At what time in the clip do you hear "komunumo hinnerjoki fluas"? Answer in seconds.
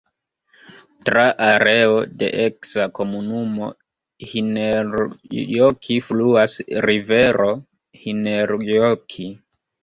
2.99-6.57